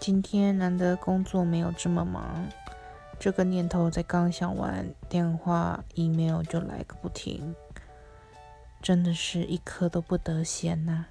[0.00, 2.48] 今天难得工作没有这么忙
[3.18, 7.54] 这个念头才刚想完电话 email 就来个不停。
[8.80, 11.04] 真的是一刻都不得闲呐。